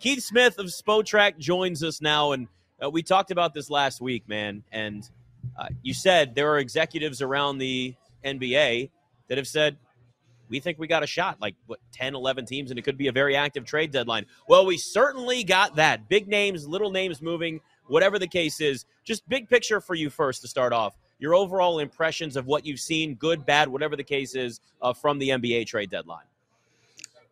Keith 0.00 0.22
Smith 0.22 0.58
of 0.58 0.66
Spotrac 0.66 1.38
joins 1.38 1.82
us 1.82 2.00
now, 2.00 2.30
and 2.30 2.46
uh, 2.82 2.88
we 2.88 3.02
talked 3.02 3.32
about 3.32 3.52
this 3.52 3.68
last 3.68 4.00
week, 4.00 4.28
man. 4.28 4.62
And 4.70 5.08
uh, 5.58 5.66
you 5.82 5.92
said 5.92 6.36
there 6.36 6.52
are 6.52 6.58
executives 6.58 7.20
around 7.20 7.58
the 7.58 7.94
NBA 8.24 8.90
that 9.28 9.38
have 9.38 9.48
said, 9.48 9.76
we 10.48 10.60
think 10.60 10.78
we 10.78 10.86
got 10.86 11.02
a 11.02 11.06
shot, 11.06 11.40
like 11.40 11.56
what, 11.66 11.80
10, 11.92 12.14
11 12.14 12.46
teams, 12.46 12.70
and 12.70 12.78
it 12.78 12.82
could 12.82 12.96
be 12.96 13.08
a 13.08 13.12
very 13.12 13.34
active 13.34 13.64
trade 13.64 13.90
deadline. 13.90 14.24
Well, 14.48 14.64
we 14.64 14.78
certainly 14.78 15.42
got 15.42 15.76
that. 15.76 16.08
Big 16.08 16.28
names, 16.28 16.66
little 16.66 16.90
names 16.90 17.20
moving, 17.20 17.60
whatever 17.88 18.18
the 18.20 18.28
case 18.28 18.60
is. 18.60 18.86
Just 19.04 19.28
big 19.28 19.48
picture 19.48 19.80
for 19.80 19.94
you 19.94 20.10
first 20.10 20.42
to 20.42 20.48
start 20.48 20.72
off. 20.72 20.96
Your 21.18 21.34
overall 21.34 21.80
impressions 21.80 22.36
of 22.36 22.46
what 22.46 22.64
you've 22.64 22.80
seen, 22.80 23.16
good, 23.16 23.44
bad, 23.44 23.68
whatever 23.68 23.96
the 23.96 24.04
case 24.04 24.36
is, 24.36 24.60
uh, 24.80 24.92
from 24.92 25.18
the 25.18 25.30
NBA 25.30 25.66
trade 25.66 25.90
deadline. 25.90 26.24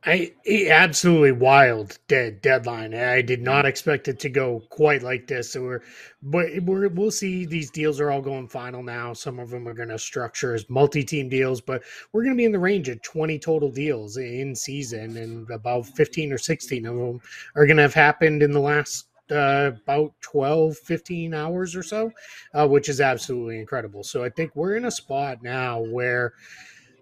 I 0.05 0.33
absolutely 0.71 1.33
wild 1.33 1.99
dead 2.07 2.41
deadline. 2.41 2.95
I 2.95 3.23
did 3.23 3.43
not 3.43 3.67
expect 3.67 4.07
it 4.07 4.21
to 4.21 4.29
go 4.29 4.63
quite 4.71 5.03
like 5.03 5.27
this. 5.27 5.53
So 5.53 5.63
we're, 5.63 5.82
but 6.23 6.46
we're, 6.63 6.89
we'll 6.89 7.11
see. 7.11 7.45
These 7.45 7.71
deals 7.71 7.99
are 7.99 8.13
all 8.13 8.23
going 8.23 8.46
final 8.46 8.85
now. 8.85 9.13
Some 9.14 9.40
of 9.40 9.51
them 9.51 9.67
are 9.67 9.75
going 9.75 9.89
to 9.89 9.99
structure 9.99 10.54
as 10.54 10.71
multi-team 10.71 11.29
deals, 11.29 11.61
but 11.61 11.82
we're 12.13 12.23
going 12.23 12.37
to 12.37 12.40
be 12.40 12.45
in 12.45 12.53
the 12.53 12.59
range 12.59 12.89
of 12.89 13.03
twenty 13.03 13.39
total 13.39 13.71
deals 13.71 14.17
in 14.17 14.54
season, 14.54 15.17
and 15.17 15.51
about 15.51 15.87
fifteen 15.87 16.32
or 16.32 16.39
sixteen 16.39 16.87
of 16.87 16.95
them 16.95 17.21
are 17.57 17.67
going 17.67 17.76
to 17.76 17.82
have 17.82 17.95
happened 17.95 18.45
in 18.45 18.53
the 18.53 18.61
last 18.61 19.09
uh, 19.31 19.73
about 19.82 20.13
12, 20.21 20.76
15 20.79 21.35
hours 21.35 21.75
or 21.75 21.82
so, 21.82 22.13
uh, 22.54 22.67
which 22.67 22.89
is 22.89 23.01
absolutely 23.01 23.59
incredible. 23.59 24.04
So 24.04 24.23
I 24.23 24.31
think 24.31 24.54
we're 24.54 24.76
in 24.76 24.85
a 24.85 24.90
spot 24.90 25.43
now 25.43 25.81
where 25.81 26.35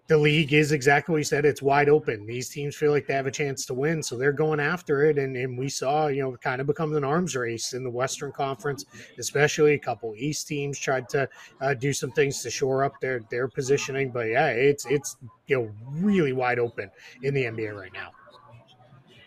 the 0.06 0.18
league 0.18 0.52
is 0.52 0.72
exactly 0.72 1.12
what 1.12 1.18
you 1.18 1.24
said. 1.24 1.46
It's 1.46 1.62
wide 1.62 1.88
open. 1.88 2.26
These 2.26 2.50
teams 2.50 2.76
feel 2.76 2.90
like 2.90 3.06
they 3.06 3.14
have 3.14 3.26
a 3.26 3.30
chance 3.30 3.64
to 3.66 3.74
win, 3.74 4.02
so 4.02 4.18
they're 4.18 4.32
going 4.32 4.60
after 4.60 5.04
it. 5.04 5.18
And, 5.18 5.34
and 5.34 5.56
we 5.56 5.70
saw, 5.70 6.08
you 6.08 6.22
know, 6.22 6.36
kind 6.36 6.60
of 6.60 6.66
becomes 6.66 6.94
an 6.96 7.04
arms 7.04 7.34
race 7.34 7.72
in 7.72 7.84
the 7.84 7.90
Western 7.90 8.30
Conference, 8.30 8.84
especially 9.18 9.72
a 9.72 9.78
couple 9.78 10.14
East 10.16 10.46
teams 10.46 10.78
tried 10.78 11.08
to 11.10 11.28
uh, 11.60 11.72
do 11.72 11.92
some 11.92 12.10
things 12.10 12.42
to 12.42 12.50
shore 12.50 12.84
up 12.84 13.00
their 13.00 13.20
their 13.30 13.48
positioning. 13.48 14.10
But 14.10 14.28
yeah, 14.28 14.48
it's 14.48 14.84
it's 14.86 15.16
you 15.46 15.56
know 15.56 15.70
really 15.90 16.32
wide 16.32 16.58
open 16.58 16.90
in 17.22 17.32
the 17.32 17.44
NBA 17.44 17.74
right 17.74 17.92
now. 17.92 18.10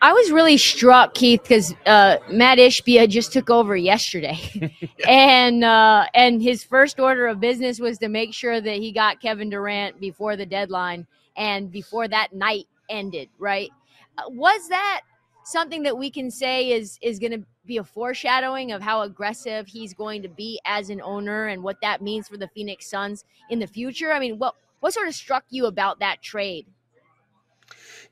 I 0.02 0.14
was 0.14 0.32
really 0.32 0.58
struck, 0.58 1.16
Keith, 1.16 1.42
because 1.42 1.74
uh, 1.86 2.18
Mat 2.30 2.60
Ishbia 2.60 3.10
just 3.10 3.34
took 3.34 3.50
over 3.50 3.76
yesterday, 3.76 4.40
yeah. 4.54 4.68
and 5.08 5.64
uh, 5.64 6.06
and 6.14 6.42
his 6.42 6.64
first 6.64 7.00
order 7.00 7.28
of 7.28 7.40
business 7.40 7.80
was 7.80 7.98
to 8.00 8.10
make 8.10 8.34
sure 8.34 8.62
that 8.62 8.76
he 8.76 8.92
got 8.92 9.22
Kevin 9.22 9.50
Durant 9.50 10.00
before 10.00 10.36
the 10.36 10.46
deadline 10.46 11.08
and 11.36 11.72
before 11.72 12.08
that 12.08 12.34
night 12.34 12.68
ended. 12.90 13.30
Right? 13.40 13.72
Uh, 14.18 14.24
was 14.30 14.68
that 14.70 15.02
something 15.44 15.84
that 15.84 15.98
we 15.98 16.12
can 16.12 16.30
say 16.30 16.72
is 16.72 17.00
is 17.02 17.18
going 17.20 17.32
to 17.32 17.44
be 17.66 17.78
a 17.78 17.84
foreshadowing 17.84 18.72
of 18.72 18.82
how 18.82 19.02
aggressive 19.02 19.68
he's 19.68 19.94
going 19.94 20.22
to 20.22 20.30
be 20.30 20.60
as 20.66 20.90
an 20.90 21.02
owner 21.02 21.48
and 21.48 21.62
what 21.64 21.78
that 21.82 22.02
means 22.02 22.28
for 22.28 22.38
the 22.38 22.48
Phoenix 22.50 22.90
Suns 22.90 23.26
in 23.50 23.60
the 23.60 23.68
future? 23.68 24.12
I 24.12 24.20
mean, 24.20 24.38
what 24.38 24.56
what 24.80 24.94
sort 24.94 25.08
of 25.08 25.16
struck 25.16 25.46
you 25.50 25.66
about 25.66 26.00
that 26.00 26.22
trade? 26.22 26.68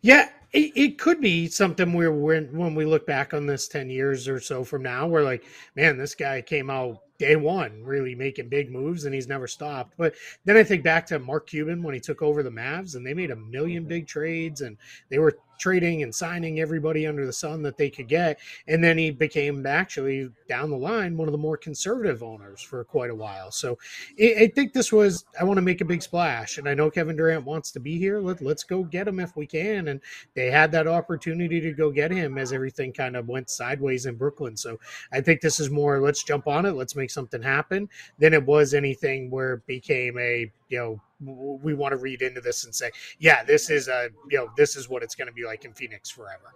Yeah, 0.02 0.30
it, 0.56 0.72
it 0.76 0.98
could 0.98 1.20
be 1.20 1.48
something 1.48 1.92
where 1.92 2.12
when 2.12 2.46
when 2.58 2.74
we 2.76 2.86
look 2.86 3.06
back 3.06 3.34
on 3.34 3.46
this 3.46 3.68
10 3.68 3.90
years 3.90 4.28
or 4.28 4.40
so 4.40 4.64
from 4.64 4.82
now 4.82 5.06
we're 5.06 5.24
like 5.24 5.44
man 5.76 5.98
this 5.98 6.16
guy 6.16 6.42
came 6.42 6.70
out 6.70 7.02
day 7.18 7.36
one 7.36 7.84
really 7.84 8.16
making 8.16 8.50
big 8.50 8.72
moves 8.72 9.06
and 9.06 9.14
he's 9.14 9.28
never 9.28 9.48
stopped. 9.48 9.94
But 9.98 10.16
then 10.46 10.58
i 10.58 10.64
think 10.64 10.84
back 10.84 11.06
to 11.08 11.20
mark 11.20 11.48
cuban 11.48 11.84
when 11.84 11.94
he 11.94 12.00
took 12.00 12.22
over 12.22 12.42
the 12.42 12.50
mavs 12.50 12.96
and 12.96 13.06
they 13.06 13.14
made 13.14 13.32
a 13.32 13.36
million 13.36 13.84
mm-hmm. 13.84 13.90
big 13.90 14.08
trades 14.08 14.62
and 14.62 14.78
they 15.10 15.20
were 15.20 15.38
trading 15.58 16.04
and 16.04 16.14
signing 16.14 16.60
everybody 16.60 17.08
under 17.08 17.26
the 17.26 17.34
sun 17.34 17.62
that 17.64 17.78
they 17.78 17.90
could 17.90 18.08
get. 18.08 18.40
And 18.68 18.84
then 18.84 18.98
he 18.98 19.12
became 19.12 19.66
actually 19.66 20.30
down 20.48 20.70
the 20.70 20.78
line 20.78 21.18
one 21.18 21.28
of 21.28 21.32
the 21.32 21.38
more 21.38 21.58
conservative 21.58 22.24
owners 22.24 22.62
for 22.62 22.84
quite 22.84 23.10
a 23.10 23.16
while. 23.16 23.52
So 23.52 23.78
I 24.20 24.52
think 24.54 24.74
this 24.74 24.92
was, 24.92 25.26
I 25.40 25.44
want 25.44 25.58
to 25.58 25.62
make 25.62 25.82
a 25.82 25.86
big 25.86 26.02
splash. 26.02 26.58
And 26.58 26.68
I 26.68 26.74
know 26.74 26.90
Kevin 26.90 27.16
Durant 27.16 27.46
wants 27.46 27.72
to 27.72 27.80
be 27.80 27.98
here. 27.98 28.20
Let, 28.20 28.42
let's 28.42 28.64
go 28.64 28.84
get 28.84 29.08
him 29.08 29.20
if 29.20 29.36
we 29.36 29.46
can. 29.46 29.88
And 29.90 30.02
they 30.36 30.52
had 30.52 30.72
that 30.72 30.88
opportunity 30.88 31.60
to 31.62 31.72
go 31.72 31.92
get 31.92 32.12
him 32.12 32.38
as 32.38 32.54
everything 32.54 32.94
kind 32.94 33.16
of 33.16 33.28
went 33.28 33.50
sideways 33.50 34.06
in 34.06 34.16
Brooklyn. 34.16 34.56
So 34.58 34.80
I 35.12 35.22
think 35.22 35.42
this 35.42 35.60
is 35.60 35.70
more, 35.70 36.00
let's 36.00 36.24
jump 36.24 36.48
on 36.48 36.66
it, 36.66 36.74
let's 36.74 36.96
make 36.96 37.12
something 37.12 37.42
happen, 37.42 37.90
than 38.20 38.34
it 38.34 38.46
was 38.46 38.74
anything 38.74 39.30
where 39.30 39.54
it 39.54 39.68
became 39.68 40.18
a, 40.18 40.52
you 40.70 40.78
know, 40.78 41.02
we 41.22 41.74
want 41.74 41.92
to 41.92 41.98
read 41.98 42.22
into 42.22 42.42
this 42.42 42.66
and 42.66 42.76
say, 42.76 42.92
yeah, 43.20 43.44
this 43.44 43.70
is 43.70 43.88
a 43.88 44.10
you 44.30 44.38
know 44.38 44.50
this 44.58 44.76
is 44.76 44.90
what 44.90 45.04
it's 45.04 45.16
going 45.16 45.28
to 45.28 45.34
be 45.34 45.46
like 45.46 45.66
in 45.66 45.74
Phoenix 45.74 46.10
forever. 46.10 46.54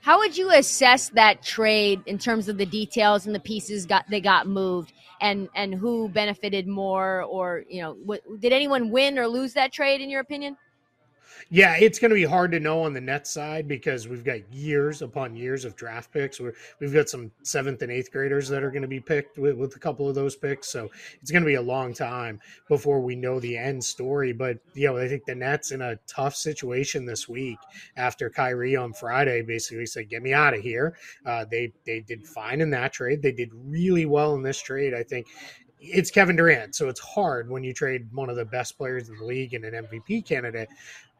How 0.00 0.18
would 0.18 0.36
you 0.36 0.50
assess 0.50 1.10
that 1.10 1.42
trade 1.42 2.02
in 2.06 2.18
terms 2.18 2.48
of 2.48 2.58
the 2.58 2.66
details 2.66 3.26
and 3.26 3.34
the 3.34 3.40
pieces 3.40 3.86
got 3.86 4.04
they 4.10 4.20
got 4.20 4.48
moved 4.48 4.92
and 5.20 5.48
and 5.54 5.74
who 5.74 6.08
benefited 6.08 6.66
more 6.66 7.22
or 7.22 7.64
you 7.68 7.80
know 7.80 7.92
what, 8.04 8.20
did 8.40 8.52
anyone 8.52 8.90
win 8.90 9.18
or 9.18 9.28
lose 9.28 9.52
that 9.54 9.72
trade 9.72 10.00
in 10.00 10.10
your 10.10 10.20
opinion? 10.20 10.56
Yeah, 11.50 11.76
it's 11.78 11.98
going 11.98 12.10
to 12.10 12.14
be 12.14 12.24
hard 12.24 12.52
to 12.52 12.60
know 12.60 12.82
on 12.82 12.92
the 12.92 13.00
net 13.00 13.26
side 13.26 13.68
because 13.68 14.08
we've 14.08 14.24
got 14.24 14.52
years 14.52 15.02
upon 15.02 15.36
years 15.36 15.64
of 15.64 15.76
draft 15.76 16.12
picks. 16.12 16.40
we 16.40 16.52
have 16.80 16.92
got 16.92 17.08
some 17.08 17.30
seventh 17.42 17.82
and 17.82 17.92
eighth 17.92 18.10
graders 18.10 18.48
that 18.48 18.62
are 18.62 18.70
going 18.70 18.82
to 18.82 18.88
be 18.88 19.00
picked 19.00 19.38
with, 19.38 19.56
with 19.56 19.76
a 19.76 19.78
couple 19.78 20.08
of 20.08 20.14
those 20.14 20.34
picks. 20.34 20.68
So 20.68 20.90
it's 21.20 21.30
going 21.30 21.42
to 21.42 21.46
be 21.46 21.54
a 21.54 21.62
long 21.62 21.92
time 21.92 22.40
before 22.68 23.00
we 23.00 23.16
know 23.16 23.38
the 23.38 23.56
end 23.56 23.84
story. 23.84 24.32
But, 24.32 24.58
you 24.74 24.88
know, 24.88 24.96
I 24.96 25.08
think 25.08 25.24
the 25.26 25.34
Nets 25.34 25.72
in 25.72 25.82
a 25.82 25.98
tough 26.06 26.34
situation 26.34 27.04
this 27.04 27.28
week 27.28 27.58
after 27.96 28.30
Kyrie 28.30 28.76
on 28.76 28.92
Friday 28.92 29.42
basically 29.42 29.86
said, 29.86 30.08
get 30.08 30.22
me 30.22 30.32
out 30.32 30.54
of 30.54 30.60
here. 30.60 30.96
Uh, 31.26 31.44
they, 31.50 31.72
they 31.84 32.00
did 32.00 32.26
fine 32.26 32.60
in 32.60 32.70
that 32.70 32.92
trade. 32.92 33.22
They 33.22 33.32
did 33.32 33.50
really 33.52 34.06
well 34.06 34.34
in 34.34 34.42
this 34.42 34.60
trade. 34.60 34.94
I 34.94 35.02
think 35.02 35.26
it's 35.82 36.10
Kevin 36.10 36.36
Durant, 36.36 36.74
so 36.74 36.88
it's 36.88 37.00
hard 37.00 37.50
when 37.50 37.64
you 37.64 37.74
trade 37.74 38.08
one 38.12 38.30
of 38.30 38.36
the 38.36 38.44
best 38.44 38.78
players 38.78 39.08
in 39.08 39.16
the 39.16 39.24
league 39.24 39.54
and 39.54 39.64
an 39.64 39.84
MVP 39.86 40.24
candidate. 40.24 40.68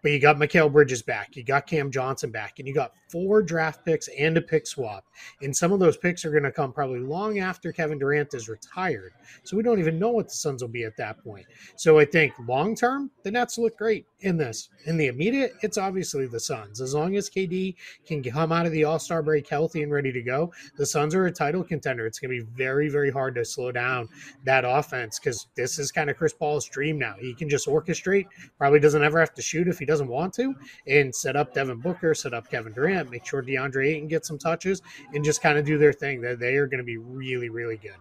But 0.02 0.10
you 0.10 0.18
got 0.18 0.36
Mikal 0.36 0.72
Bridges 0.72 1.02
back, 1.02 1.36
you 1.36 1.44
got 1.44 1.66
Cam 1.66 1.90
Johnson 1.90 2.30
back, 2.30 2.58
and 2.58 2.66
you 2.66 2.74
got 2.74 2.92
four 3.08 3.40
draft 3.40 3.84
picks 3.84 4.08
and 4.08 4.36
a 4.36 4.40
pick 4.40 4.66
swap. 4.66 5.04
And 5.42 5.56
some 5.56 5.72
of 5.72 5.78
those 5.78 5.96
picks 5.96 6.24
are 6.24 6.30
going 6.30 6.42
to 6.42 6.50
come 6.50 6.72
probably 6.72 6.98
long 6.98 7.38
after 7.38 7.72
Kevin 7.72 8.00
Durant 8.00 8.34
is 8.34 8.48
retired. 8.48 9.12
So 9.44 9.56
we 9.56 9.62
don't 9.62 9.78
even 9.78 10.00
know 10.00 10.10
what 10.10 10.28
the 10.28 10.34
Suns 10.34 10.60
will 10.60 10.68
be 10.68 10.84
at 10.84 10.96
that 10.96 11.22
point. 11.22 11.46
So 11.76 12.00
I 12.00 12.04
think 12.04 12.32
long 12.48 12.74
term, 12.74 13.12
the 13.22 13.30
Nets 13.30 13.58
look 13.58 13.78
great 13.78 14.06
in 14.22 14.36
this. 14.36 14.68
In 14.86 14.96
the 14.96 15.06
immediate, 15.06 15.52
it's 15.62 15.78
obviously 15.78 16.26
the 16.26 16.40
Suns. 16.40 16.80
As 16.80 16.94
long 16.94 17.16
as 17.16 17.30
KD 17.30 17.74
can 18.06 18.22
come 18.22 18.52
out 18.52 18.66
of 18.66 18.72
the 18.72 18.84
All 18.84 18.98
Star 18.98 19.22
break 19.22 19.48
healthy 19.48 19.82
and 19.82 19.92
ready 19.92 20.12
to 20.12 20.22
go, 20.22 20.52
the 20.76 20.86
Suns 20.86 21.14
are 21.14 21.26
a 21.26 21.32
title 21.32 21.62
contender. 21.62 22.06
It's 22.06 22.18
going 22.18 22.36
to 22.36 22.44
be 22.44 22.50
very, 22.56 22.88
very 22.88 23.10
hard 23.10 23.34
to 23.36 23.44
slow 23.44 23.72
down 23.72 24.08
that 24.44 24.64
offense 24.64 25.18
because 25.18 25.48
this 25.54 25.78
is 25.78 25.92
kind 25.92 26.10
of 26.10 26.16
Chris 26.16 26.32
Paul's 26.32 26.68
dream 26.68 26.98
now. 26.98 27.14
He 27.18 27.34
can 27.34 27.48
just 27.48 27.66
orchestrate, 27.66 28.26
probably 28.58 28.80
doesn't 28.80 29.02
ever 29.02 29.20
have 29.20 29.34
to 29.34 29.42
shoot 29.42 29.68
if 29.68 29.78
he 29.78 29.84
doesn't 29.84 30.08
want 30.08 30.34
to, 30.34 30.54
and 30.86 31.14
set 31.14 31.36
up 31.36 31.54
Devin 31.54 31.80
Booker, 31.80 32.14
set 32.14 32.34
up 32.34 32.50
Kevin 32.50 32.72
Durant, 32.72 33.10
make 33.10 33.26
sure 33.26 33.42
DeAndre 33.42 33.88
Ayton 33.88 34.08
gets 34.08 34.28
some 34.28 34.38
touches, 34.38 34.82
and 35.14 35.24
just 35.24 35.42
kind 35.42 35.58
of 35.58 35.64
do 35.64 35.78
their 35.78 35.92
thing. 35.92 36.20
They 36.20 36.56
are 36.56 36.66
going 36.66 36.78
to 36.78 36.84
be 36.84 36.96
really, 36.96 37.48
really 37.48 37.76
good. 37.76 37.92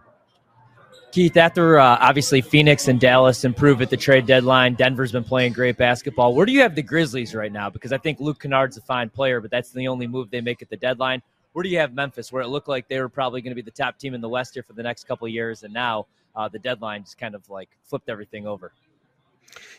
Keith, 1.12 1.36
after 1.36 1.78
uh, 1.78 1.98
obviously 2.00 2.40
Phoenix 2.40 2.88
and 2.88 2.98
Dallas 2.98 3.44
improve 3.44 3.82
at 3.82 3.90
the 3.90 3.98
trade 3.98 4.24
deadline, 4.24 4.72
Denver's 4.72 5.12
been 5.12 5.24
playing 5.24 5.52
great 5.52 5.76
basketball. 5.76 6.34
Where 6.34 6.46
do 6.46 6.52
you 6.52 6.62
have 6.62 6.74
the 6.74 6.82
Grizzlies 6.82 7.34
right 7.34 7.52
now? 7.52 7.68
Because 7.68 7.92
I 7.92 7.98
think 7.98 8.18
Luke 8.18 8.40
Kennard's 8.40 8.78
a 8.78 8.80
fine 8.80 9.10
player, 9.10 9.38
but 9.38 9.50
that's 9.50 9.72
the 9.72 9.88
only 9.88 10.06
move 10.06 10.30
they 10.30 10.40
make 10.40 10.62
at 10.62 10.70
the 10.70 10.76
deadline. 10.78 11.20
Where 11.52 11.62
do 11.62 11.68
you 11.68 11.78
have 11.80 11.92
Memphis, 11.92 12.32
where 12.32 12.42
it 12.42 12.48
looked 12.48 12.66
like 12.66 12.88
they 12.88 12.98
were 12.98 13.10
probably 13.10 13.42
going 13.42 13.50
to 13.50 13.54
be 13.54 13.60
the 13.60 13.70
top 13.70 13.98
team 13.98 14.14
in 14.14 14.22
the 14.22 14.28
West 14.30 14.54
here 14.54 14.62
for 14.62 14.72
the 14.72 14.82
next 14.82 15.04
couple 15.06 15.28
years, 15.28 15.64
and 15.64 15.74
now 15.74 16.06
uh, 16.34 16.48
the 16.48 16.58
deadline 16.58 17.02
just 17.04 17.18
kind 17.18 17.34
of 17.34 17.46
like 17.50 17.68
flipped 17.82 18.08
everything 18.08 18.46
over? 18.46 18.72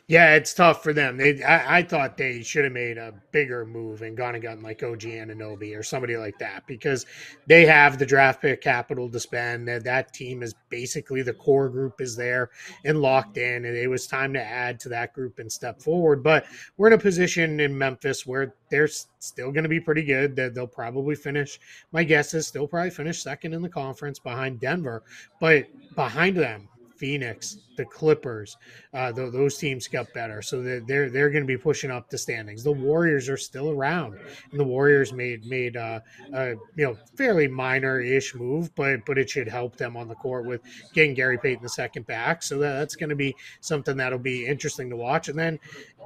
Yeah, 0.07 0.35
it's 0.35 0.53
tough 0.53 0.83
for 0.83 0.91
them. 0.91 1.15
They, 1.15 1.41
I, 1.43 1.77
I, 1.77 1.83
thought 1.83 2.17
they 2.17 2.43
should 2.43 2.65
have 2.65 2.73
made 2.73 2.97
a 2.97 3.13
bigger 3.31 3.65
move 3.65 4.01
and 4.01 4.17
gone 4.17 4.35
and 4.35 4.43
gotten 4.43 4.61
like 4.61 4.83
OG 4.83 4.99
Anunoby 4.99 5.77
or 5.77 5.81
somebody 5.81 6.17
like 6.17 6.37
that 6.39 6.67
because 6.67 7.05
they 7.47 7.65
have 7.65 7.97
the 7.97 8.05
draft 8.05 8.41
pick 8.41 8.61
capital 8.61 9.09
to 9.09 9.19
spend. 9.19 9.65
That 9.69 9.85
that 9.85 10.13
team 10.13 10.43
is 10.43 10.55
basically 10.69 11.21
the 11.21 11.33
core 11.33 11.69
group 11.69 12.01
is 12.01 12.17
there 12.17 12.49
and 12.83 13.01
locked 13.01 13.37
in, 13.37 13.63
and 13.63 13.77
it 13.77 13.87
was 13.87 14.05
time 14.05 14.33
to 14.33 14.43
add 14.43 14.77
to 14.81 14.89
that 14.89 15.13
group 15.13 15.39
and 15.39 15.49
step 15.49 15.81
forward. 15.81 16.21
But 16.21 16.45
we're 16.75 16.87
in 16.87 16.93
a 16.93 16.97
position 16.97 17.61
in 17.61 17.77
Memphis 17.77 18.25
where 18.25 18.55
they're 18.69 18.89
still 19.19 19.51
going 19.53 19.63
to 19.63 19.69
be 19.69 19.79
pretty 19.79 20.03
good. 20.03 20.35
That 20.35 20.53
they'll 20.53 20.67
probably 20.67 21.15
finish. 21.15 21.61
My 21.93 22.03
guess 22.03 22.33
is 22.33 22.45
still 22.45 22.67
probably 22.67 22.89
finish 22.89 23.23
second 23.23 23.53
in 23.53 23.61
the 23.61 23.69
conference 23.69 24.19
behind 24.19 24.59
Denver, 24.59 25.03
but 25.39 25.65
behind 25.95 26.35
them 26.35 26.67
Phoenix, 26.95 27.57
the 27.77 27.85
Clippers, 27.85 28.57
uh, 28.93 29.11
those 29.11 29.57
teams 29.57 29.87
got 29.87 30.13
better, 30.13 30.41
so 30.41 30.61
they're 30.61 30.79
they're, 30.81 31.09
they're 31.09 31.29
going 31.29 31.43
to 31.43 31.47
be 31.47 31.57
pushing 31.57 31.91
up 31.91 32.09
the 32.09 32.17
standings. 32.17 32.63
The 32.63 32.71
Warriors 32.71 33.29
are 33.29 33.37
still 33.37 33.71
around, 33.71 34.17
and 34.51 34.59
the 34.59 34.63
Warriors 34.63 35.11
made 35.11 35.45
made 35.45 35.75
uh, 35.77 35.99
a 36.33 36.49
you 36.75 36.85
know 36.85 36.97
fairly 37.15 37.47
minor 37.47 37.99
ish 37.99 38.35
move, 38.35 38.73
but 38.75 39.05
but 39.05 39.17
it 39.17 39.29
should 39.29 39.47
help 39.47 39.75
them 39.75 39.97
on 39.97 40.07
the 40.07 40.15
court 40.15 40.45
with 40.45 40.61
getting 40.93 41.13
Gary 41.13 41.37
Payton 41.37 41.63
the 41.63 41.69
second 41.69 42.05
back. 42.05 42.43
So 42.43 42.57
that, 42.59 42.79
that's 42.79 42.95
going 42.95 43.09
to 43.09 43.15
be 43.15 43.35
something 43.61 43.97
that'll 43.97 44.19
be 44.19 44.45
interesting 44.45 44.89
to 44.89 44.95
watch. 44.95 45.29
And 45.29 45.37
then 45.37 45.59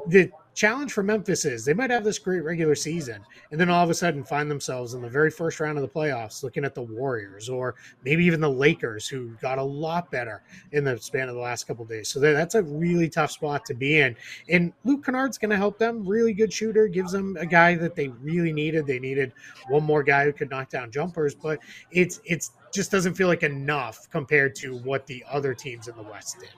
the 0.08 0.32
challenge 0.58 0.92
for 0.92 1.04
Memphis 1.04 1.46
is 1.46 1.64
they 1.64 1.74
might 1.76 1.92
have 1.92 2.04
this 2.04 2.18
great 2.18 2.44
regular 2.44 2.74
season 2.74 3.24
and 3.52 3.62
then 3.62 3.70
all 3.70 3.84
of 3.84 3.92
a 3.92 3.94
sudden 3.94 4.24
find 4.24 4.50
themselves 4.50 4.96
in 4.96 5.04
the 5.04 5.10
very 5.10 5.30
first 5.30 5.60
round 5.60 5.78
of 5.78 5.84
the 5.84 5.88
playoffs 5.88 6.42
looking 6.42 6.66
at 6.66 6.74
the 6.74 6.82
Warriors 6.82 7.48
or 7.48 7.76
maybe 8.04 8.26
even 8.26 8.42
the 8.42 8.50
Lakers 8.50 9.08
who 9.08 9.30
got 9.40 9.60
a 9.60 9.64
lot 9.64 10.10
better 10.10 10.42
in 10.72 10.84
the 10.84 10.98
span 10.98 11.30
of 11.30 11.36
the 11.36 11.42
last 11.42 11.68
couple 11.68 11.86
days. 11.86 12.10
So 12.10 12.20
that's 12.20 12.56
a 12.56 12.64
really 12.64 13.08
tough 13.08 13.30
spot 13.30 13.66
to 13.66 13.76
be 13.76 14.00
in. 14.00 14.16
And 14.50 14.74
Luke 14.84 15.06
Kennard's 15.06 15.38
going 15.38 15.52
to 15.52 15.58
help 15.58 15.78
them. 15.78 16.04
Really 16.08 16.34
good 16.34 16.52
shooter, 16.52 16.88
gives 16.88 17.12
them 17.12 17.38
a 17.40 17.46
guy 17.46 17.76
that 17.76 17.96
they 17.96 18.08
really 18.08 18.52
needed. 18.52 18.88
They 18.88 19.00
needed 19.00 19.34
one 19.70 19.84
more 19.84 20.02
guy 20.02 20.26
who 20.26 20.34
could 20.34 20.50
knock 20.50 20.70
down 20.72 20.90
jumpers, 20.90 21.36
but 21.36 21.60
it's 21.92 22.20
it's 22.26 22.54
just 22.74 22.90
doesn't 22.90 23.14
feel 23.14 23.28
like 23.28 23.44
enough 23.44 24.10
compared 24.10 24.56
to 24.56 24.78
what 24.80 25.06
the 25.06 25.24
other 25.30 25.54
teams 25.54 25.88
in 25.88 25.96
the 25.96 26.04
West 26.04 26.40
did. 26.40 26.50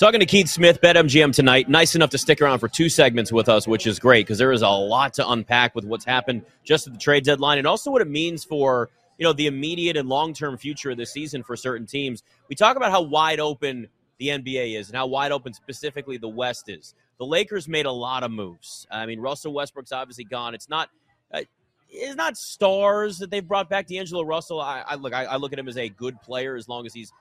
Talking 0.00 0.20
to 0.20 0.24
Keith 0.24 0.48
Smith, 0.48 0.80
BetMGM 0.80 1.34
tonight. 1.34 1.68
Nice 1.68 1.94
enough 1.94 2.08
to 2.08 2.16
stick 2.16 2.40
around 2.40 2.58
for 2.60 2.68
two 2.68 2.88
segments 2.88 3.30
with 3.30 3.50
us, 3.50 3.68
which 3.68 3.86
is 3.86 3.98
great 3.98 4.24
because 4.24 4.38
there 4.38 4.50
is 4.50 4.62
a 4.62 4.68
lot 4.70 5.12
to 5.12 5.28
unpack 5.28 5.74
with 5.74 5.84
what's 5.84 6.06
happened 6.06 6.46
just 6.64 6.86
at 6.86 6.94
the 6.94 6.98
trade 6.98 7.22
deadline 7.22 7.58
and 7.58 7.66
also 7.66 7.90
what 7.90 8.00
it 8.00 8.08
means 8.08 8.42
for 8.42 8.88
you 9.18 9.24
know 9.24 9.34
the 9.34 9.46
immediate 9.46 9.98
and 9.98 10.08
long 10.08 10.32
term 10.32 10.56
future 10.56 10.92
of 10.92 10.96
the 10.96 11.04
season 11.04 11.42
for 11.42 11.54
certain 11.54 11.86
teams. 11.86 12.22
We 12.48 12.56
talk 12.56 12.78
about 12.78 12.90
how 12.90 13.02
wide 13.02 13.40
open 13.40 13.88
the 14.16 14.28
NBA 14.28 14.78
is 14.80 14.88
and 14.88 14.96
how 14.96 15.06
wide 15.06 15.32
open 15.32 15.52
specifically 15.52 16.16
the 16.16 16.30
West 16.30 16.70
is. 16.70 16.94
The 17.18 17.26
Lakers 17.26 17.68
made 17.68 17.84
a 17.84 17.92
lot 17.92 18.22
of 18.22 18.30
moves. 18.30 18.86
I 18.90 19.04
mean, 19.04 19.20
Russell 19.20 19.52
Westbrook's 19.52 19.92
obviously 19.92 20.24
gone. 20.24 20.54
It's 20.54 20.70
not. 20.70 20.88
Uh, 21.30 21.42
it's 21.90 22.16
not 22.16 22.38
stars 22.38 23.18
that 23.18 23.30
they've 23.30 23.46
brought 23.46 23.68
back. 23.68 23.86
D'Angelo 23.86 24.22
Russell, 24.22 24.62
I, 24.62 24.82
I 24.86 24.94
look, 24.94 25.12
I, 25.12 25.24
I 25.26 25.36
look 25.36 25.52
at 25.52 25.58
him 25.58 25.68
as 25.68 25.76
a 25.76 25.90
good 25.90 26.22
player 26.22 26.56
as 26.56 26.70
long 26.70 26.86
as 26.86 26.94
he's 26.94 27.12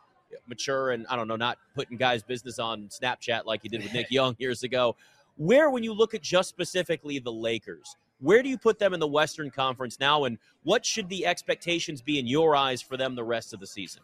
mature 0.47 0.91
and 0.91 1.05
I 1.07 1.15
don't 1.15 1.27
know, 1.27 1.35
not 1.35 1.57
putting 1.75 1.97
guys' 1.97 2.23
business 2.23 2.59
on 2.59 2.87
Snapchat 2.87 3.45
like 3.45 3.61
he 3.61 3.69
did 3.69 3.83
with 3.83 3.93
Nick 3.93 4.11
Young 4.11 4.35
years 4.39 4.63
ago. 4.63 4.95
Where, 5.37 5.69
when 5.69 5.83
you 5.83 5.93
look 5.93 6.13
at 6.13 6.21
just 6.21 6.49
specifically 6.49 7.19
the 7.19 7.31
Lakers, 7.31 7.95
where 8.19 8.43
do 8.43 8.49
you 8.49 8.57
put 8.57 8.79
them 8.79 8.93
in 8.93 8.99
the 8.99 9.07
Western 9.07 9.49
Conference 9.49 9.99
now, 9.99 10.25
and 10.25 10.37
what 10.63 10.85
should 10.85 11.07
the 11.07 11.25
expectations 11.25 12.01
be 12.01 12.19
in 12.19 12.27
your 12.27 12.55
eyes 12.55 12.81
for 12.81 12.97
them 12.97 13.15
the 13.15 13.23
rest 13.23 13.53
of 13.53 13.59
the 13.59 13.67
season? 13.67 14.01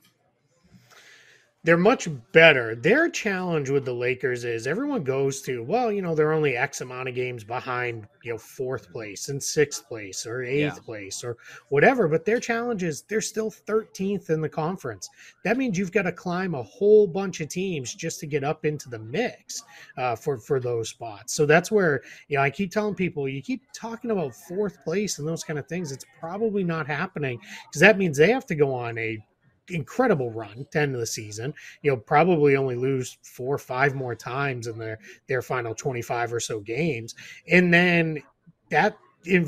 They're 1.66 1.78
much 1.78 2.08
better. 2.32 2.76
Their 2.76 3.10
challenge 3.10 3.72
with 3.72 3.86
the 3.86 3.94
Lakers 3.94 4.46
is 4.46 4.68
everyone 4.68 5.04
goes 5.04 5.42
to, 5.42 5.64
well, 5.64 5.92
you 5.92 6.04
know, 6.04 6.14
they're 6.14 6.32
only 6.32 6.56
X 6.56 6.82
amount 6.82 7.10
of 7.10 7.16
games 7.16 7.44
behind, 7.44 8.08
you 8.24 8.32
know, 8.32 8.38
fourth 8.38 8.92
place 8.92 9.30
and 9.30 9.42
sixth 9.42 9.88
place 9.88 10.28
or 10.28 10.44
eighth 10.44 10.76
yeah. 10.76 10.86
place 10.86 11.24
or 11.24 11.38
whatever. 11.70 12.08
But 12.08 12.24
their 12.24 12.40
challenge 12.40 12.84
is 12.84 13.02
they're 13.02 13.20
still 13.20 13.50
13th 13.50 14.30
in 14.30 14.42
the 14.42 14.50
conference. 14.50 15.10
That 15.44 15.58
means 15.58 15.76
you've 15.76 15.92
got 15.92 16.04
to 16.04 16.12
climb 16.12 16.54
a 16.54 16.62
whole 16.62 17.08
bunch 17.08 17.42
of 17.42 17.50
teams 17.50 17.96
just 17.96 18.20
to 18.20 18.28
get 18.28 18.44
up 18.44 18.64
into 18.64 18.88
the 18.88 19.00
mix 19.00 19.64
uh, 19.98 20.16
for, 20.16 20.38
for 20.38 20.60
those 20.60 20.90
spots. 20.90 21.34
So 21.34 21.48
that's 21.48 21.72
where, 21.72 22.04
you 22.28 22.38
know, 22.38 22.44
I 22.44 22.52
keep 22.52 22.70
telling 22.70 22.94
people, 22.94 23.28
you 23.28 23.42
keep 23.42 23.64
talking 23.74 24.12
about 24.12 24.36
fourth 24.36 24.84
place 24.84 25.18
and 25.18 25.28
those 25.28 25.44
kind 25.44 25.58
of 25.58 25.68
things. 25.68 25.92
It's 25.92 26.06
probably 26.20 26.64
not 26.64 26.86
happening 26.86 27.40
because 27.68 27.82
that 27.82 27.98
means 27.98 28.18
they 28.18 28.32
have 28.32 28.46
to 28.46 28.56
go 28.56 28.72
on 28.72 29.00
a 29.00 29.20
incredible 29.70 30.32
run 30.32 30.66
to 30.72 30.80
end 30.80 30.94
of 30.94 31.00
the 31.00 31.06
season. 31.06 31.54
You'll 31.82 31.98
probably 31.98 32.56
only 32.56 32.76
lose 32.76 33.18
four 33.24 33.56
or 33.56 33.60
five 33.60 33.96
more 33.96 34.16
times 34.16 34.68
in 34.68 34.78
their 34.78 35.00
their 35.28 35.42
final 35.42 35.74
25 35.74 36.34
or 36.34 36.40
so 36.40 36.60
games. 36.60 37.16
And 37.50 37.74
then 37.74 38.22
that 38.70 38.98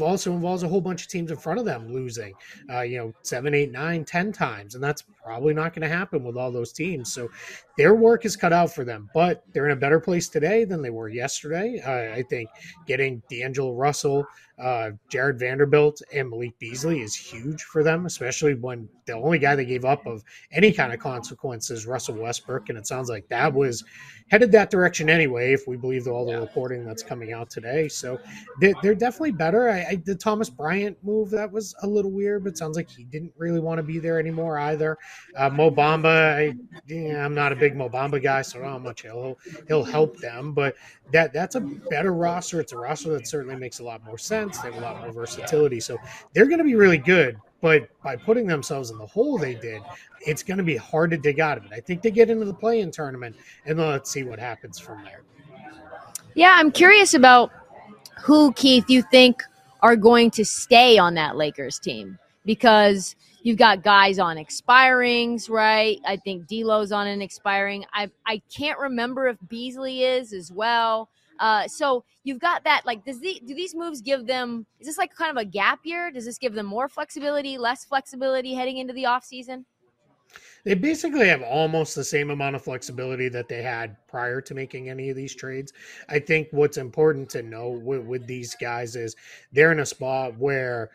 also 0.02 0.31
involves 0.34 0.64
a 0.64 0.68
whole 0.68 0.81
bunch 0.81 1.04
of 1.04 1.08
teams 1.08 1.31
in 1.31 1.38
front 1.38 1.60
of 1.60 1.66
them 1.66 1.92
losing, 1.94 2.34
uh, 2.72 2.81
you 2.81 2.98
know, 2.98 3.14
seven, 3.22 3.54
eight, 3.54 3.72
nine, 3.72 4.04
ten 4.04 4.31
times, 4.31 4.75
and 4.75 4.84
that's 4.84 5.04
probably 5.24 5.54
not 5.54 5.74
going 5.74 5.88
to 5.88 5.96
happen 5.96 6.24
with 6.24 6.36
all 6.36 6.52
those 6.52 6.72
teams. 6.72 7.14
So 7.14 7.30
their 7.78 7.94
work 7.94 8.25
is 8.25 8.36
cut 8.36 8.54
out 8.54 8.74
for 8.74 8.84
them, 8.84 9.10
but 9.14 9.44
they're 9.54 9.66
in 9.66 9.78
a 9.78 9.80
better 9.80 10.00
place 10.00 10.30
today 10.30 10.66
than 10.66 10.81
they 10.81 10.90
were 10.90 11.10
yesterday. 11.10 11.81
Uh, 11.86 12.18
I 12.18 12.24
think 12.24 12.50
getting 12.86 13.22
D'Angelo 13.30 13.74
Russell, 13.74 14.25
uh, 14.59 14.92
Jarred 15.09 15.39
Vanderbilt, 15.39 16.01
and 16.13 16.30
Malik 16.30 16.57
Beasley 16.59 17.01
is 17.01 17.15
huge 17.15 17.63
for 17.63 17.83
them, 17.83 18.06
especially 18.06 18.56
when 18.56 18.89
the 19.06 19.13
only 19.13 19.39
guy 19.39 19.56
they 19.56 19.65
gave 19.65 19.86
up 19.86 20.06
of 20.06 20.24
any 20.51 20.71
kind 20.71 20.94
of 20.94 21.00
consequence 21.00 21.69
is 21.69 21.86
Russell 21.86 22.15
Westbrook, 22.15 22.69
and 22.69 22.77
it 22.77 22.88
sounds 22.88 23.09
like 23.09 23.27
that 23.30 23.54
was 23.54 23.83
headed 24.30 24.51
that 24.51 24.69
direction 24.69 25.09
anyway, 25.09 25.54
if 25.54 25.68
we 25.68 25.77
believe 25.77 26.07
all 26.07 26.25
the 26.25 26.39
reporting 26.39 26.86
that's 26.86 27.04
coming 27.04 27.31
out 27.33 27.50
today. 27.50 27.88
So 27.88 28.19
they, 28.59 28.74
are 28.83 28.95
definitely 28.95 29.31
better. 29.31 29.69
I, 29.69 29.80
I, 29.80 30.01
the 30.06 30.15
Thomas 30.15 30.50
Bryant 30.50 30.98
move 31.04 31.30
that 31.31 31.50
was 31.51 31.75
a 31.83 31.88
little 31.88 32.12
weird, 32.12 32.44
but 32.44 32.57
sounds 32.57 32.75
like 32.75 32.89
he 32.89 33.06
didn't 33.06 33.31
really 33.38 33.59
want 33.59 33.77
to 33.77 33.83
be 33.83 34.00
there 34.00 34.19
anymore 34.19 34.59
either. 34.59 34.98
Uh, 35.36 35.50
Mo 35.50 35.71
Bamba, 35.71 36.36
I, 36.36 36.56
yeah, 36.88 37.24
I'm 37.24 37.33
not 37.33 37.51
a 37.51 37.56
big 37.56 37.75
Mo 37.75 37.89
Bamba 37.89 38.21
guy, 38.21 38.42
so 38.42 38.59
I 38.59 38.62
don't 38.63 38.71
know 38.71 38.77
how 38.77 38.83
much 38.83 39.01
he'll 39.04 39.38
he'll 39.68 39.83
help 39.83 40.18
them. 40.18 40.54
But 40.54 40.75
that 41.13 41.31
that's 41.31 41.56
a 41.56 41.62
better 41.62 42.13
roster. 42.13 42.59
It's 42.59 42.74
a 42.74 42.77
roster 42.77 43.09
that 43.12 43.27
certainly 43.27 43.56
makes 43.56 43.80
a 43.80 43.83
lot 43.83 44.04
more 44.04 44.18
sense. 44.18 44.47
They 44.52 44.72
have 44.72 44.78
a 44.78 44.82
lot 44.82 45.02
more 45.02 45.12
versatility, 45.12 45.80
so 45.80 45.98
they're 46.34 46.46
going 46.46 46.60
to 46.60 46.64
be 46.64 46.76
really 46.76 46.98
good. 46.98 47.38
But 47.62 47.90
by 48.04 48.16
putting 48.16 48.46
themselves 48.46 48.92
in 48.92 48.98
the 48.98 49.06
hole 49.06 49.38
they 49.38 49.56
did, 49.56 49.82
it's 50.22 50.44
going 50.44 50.58
to 50.58 50.64
be 50.64 50.78
hard 50.78 51.12
to 51.12 51.18
dig 51.18 51.40
out 51.40 51.58
of 51.58 51.66
it. 51.66 51.72
I 51.74 51.80
think 51.80 52.02
they 52.02 52.12
get 52.12 52.30
into 52.30 52.46
the 52.46 52.54
play-in 52.54 52.92
tournament, 52.92 53.36
and 53.66 53.78
then 53.78 53.88
let's 53.88 54.12
see 54.12 54.24
what 54.24 54.40
happens 54.40 54.80
from 54.80 55.04
there. 55.04 55.24
Yeah, 56.36 56.54
I'm 56.56 56.72
curious 56.72 57.14
about 57.14 57.52
who 58.22 58.54
Keith 58.54 58.90
you 58.90 59.02
think 59.02 59.42
are 59.82 59.96
going 59.96 60.32
to 60.32 60.46
stay 60.46 60.98
on 60.98 61.16
that 61.16 61.36
Lakers 61.36 61.80
team 61.80 62.20
because 62.46 63.16
you've 63.42 63.58
got 63.58 63.84
guys 63.84 64.20
on 64.20 64.38
expirings, 64.38 65.50
right? 65.50 66.00
I 66.06 66.18
think 66.18 66.48
D'Lo's 66.48 66.92
on 66.92 67.08
an 67.08 67.22
expiring. 67.22 67.86
I 67.94 68.10
I 68.26 68.42
can't 68.56 68.80
remember 68.80 69.28
if 69.28 69.38
Beasley 69.48 70.04
is 70.04 70.34
as 70.34 70.52
well. 70.52 71.10
Uh, 71.39 71.68
so 71.68 72.04
you've 72.24 72.39
got 72.39 72.63
that. 72.63 72.86
Like, 72.86 73.06
does 73.06 73.19
the 73.19 73.42
do 73.45 73.54
these 73.54 73.75
moves 73.75 74.01
give 74.01 74.25
them? 74.25 74.66
Is 74.80 74.88
this 74.88 74.98
like 74.98 75.13
kind 75.13 75.31
of 75.31 75.38
a 75.38 75.45
gap 75.45 75.80
year? 75.84 76.12
Does 76.12 76.25
this 76.25 76.38
give 76.38 76.54
them 76.54 76.66
more 76.66 76.88
flexibility, 76.88 77.57
less 77.57 77.86
flexibility 77.86 78.54
heading 78.54 78.78
into 78.78 78.94
the 78.94 79.06
off 79.06 79.24
season? 79.24 79.66
They 80.63 80.74
basically 80.74 81.28
have 81.30 81.42
almost 81.42 81.95
the 81.95 82.04
same 82.04 82.30
amount 82.30 82.56
of 82.56 82.62
flexibility 82.62 83.30
that 83.30 83.48
they 83.48 83.62
had 83.62 83.95
prior 84.07 84.42
to 84.42 84.54
making 84.54 84.89
any 84.89 85.10
of 85.10 85.16
these 85.16 85.34
trades. 85.34 85.72
I 86.10 86.19
think 86.19 86.50
what's 86.51 86.78
important 86.78 87.30
to 87.30 87.42
know 87.42 87.69
with, 87.69 88.01
with 88.01 88.28
these 88.28 88.54
guys 88.56 88.98
is 88.98 89.16
they're 89.54 89.72
in 89.72 89.80
a 89.80 89.86
spot 89.86 90.38
where 90.38 90.90